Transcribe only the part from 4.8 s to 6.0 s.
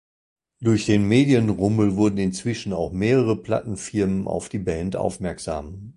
aufmerksam.